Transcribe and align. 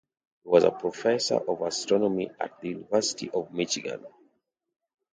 He 0.41 0.49
was 0.49 0.63
a 0.63 0.71
professor 0.71 1.35
of 1.35 1.61
astronomy 1.61 2.31
at 2.39 2.59
the 2.59 2.69
University 2.69 3.29
of 3.29 3.53
Michigan. 3.53 4.03